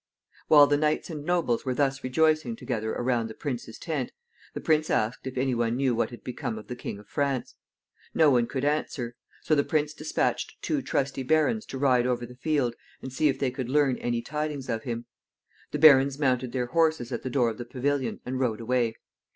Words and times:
While 0.47 0.65
the 0.65 0.77
knights 0.77 1.11
and 1.11 1.23
nobles 1.23 1.63
were 1.63 1.75
thus 1.75 2.03
rejoicing 2.03 2.55
together 2.55 2.91
around 2.91 3.27
the 3.27 3.35
prince's 3.35 3.77
tent, 3.77 4.11
the 4.55 4.59
prince 4.59 4.89
asked 4.89 5.27
if 5.27 5.37
any 5.37 5.53
one 5.53 5.77
knew 5.77 5.93
what 5.93 6.09
had 6.09 6.23
become 6.23 6.57
of 6.57 6.65
the 6.65 6.75
King 6.75 6.97
of 6.97 7.07
France. 7.07 7.53
No 8.11 8.31
one 8.31 8.47
could 8.47 8.65
answer. 8.65 9.15
So 9.43 9.53
the 9.53 9.63
prince 9.63 9.93
dispatched 9.93 10.59
two 10.63 10.81
trusty 10.81 11.21
barons 11.21 11.67
to 11.67 11.77
ride 11.77 12.07
over 12.07 12.25
the 12.25 12.33
field 12.33 12.73
and 13.03 13.13
see 13.13 13.29
if 13.29 13.37
they 13.37 13.51
could 13.51 13.69
learn 13.69 13.97
any 13.97 14.23
tidings 14.23 14.69
of 14.69 14.85
him. 14.85 15.05
The 15.69 15.77
barons 15.77 16.17
mounted 16.17 16.51
their 16.51 16.65
horses 16.65 17.11
at 17.11 17.21
the 17.21 17.29
door 17.29 17.51
of 17.51 17.59
the 17.59 17.63
pavilion 17.65 18.21
and 18.25 18.39
rode 18.39 18.59
away. 18.59 18.95